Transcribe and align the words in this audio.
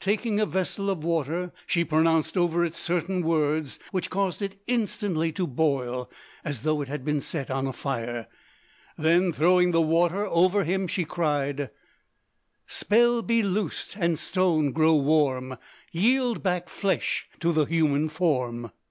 Taking 0.00 0.40
a 0.40 0.46
vessel 0.46 0.88
of 0.88 1.04
water 1.04 1.52
she 1.66 1.84
pronounced 1.84 2.38
over 2.38 2.64
it 2.64 2.74
certain 2.74 3.20
words 3.20 3.78
which 3.90 4.08
caused 4.08 4.40
it 4.40 4.58
instantly 4.66 5.30
to 5.32 5.46
boil 5.46 6.10
as 6.42 6.62
though 6.62 6.80
it 6.80 6.88
had 6.88 7.04
been 7.04 7.20
set 7.20 7.50
on 7.50 7.66
a 7.66 7.72
fire: 7.74 8.28
then 8.96 9.30
throwing 9.30 9.72
the 9.72 9.82
water 9.82 10.24
over 10.24 10.64
him, 10.64 10.86
she 10.88 11.04
cried 11.04 11.68
"Spell 12.66 13.20
be 13.20 13.42
loosed, 13.42 13.94
and 13.94 14.18
stone 14.18 14.72
grow 14.72 14.94
warm, 14.94 15.58
Yield 15.90 16.42
back 16.42 16.70
flesh 16.70 17.28
to 17.40 17.52
the 17.52 17.66
human 17.66 18.08
form." 18.08 18.70